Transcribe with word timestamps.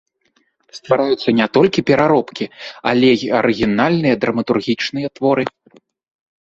Ствараюцца 0.77 1.29
не 1.39 1.47
толькі 1.59 1.85
пераробкі, 1.89 2.45
але 2.93 3.09
і 3.27 3.31
арыгінальныя 3.41 4.15
драматургічныя 4.27 5.07
творы. 5.21 5.43